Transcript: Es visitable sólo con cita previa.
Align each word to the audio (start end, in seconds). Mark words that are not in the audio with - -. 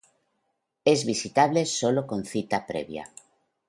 Es 0.83 1.05
visitable 1.05 1.67
sólo 1.67 2.07
con 2.07 2.25
cita 2.25 2.65
previa. 2.65 3.07